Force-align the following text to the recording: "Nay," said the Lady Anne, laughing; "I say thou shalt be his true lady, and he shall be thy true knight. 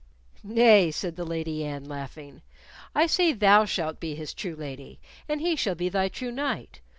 "Nay," 0.43 0.89
said 0.89 1.15
the 1.15 1.23
Lady 1.25 1.63
Anne, 1.63 1.85
laughing; 1.85 2.41
"I 2.95 3.05
say 3.05 3.33
thou 3.33 3.65
shalt 3.65 3.99
be 3.99 4.15
his 4.15 4.33
true 4.33 4.55
lady, 4.55 4.99
and 5.29 5.41
he 5.41 5.55
shall 5.55 5.75
be 5.75 5.89
thy 5.89 6.09
true 6.09 6.31
knight. 6.31 6.79